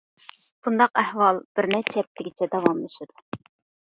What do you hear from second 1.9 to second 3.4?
ھەپتىگىچە داۋاملىشىدۇ.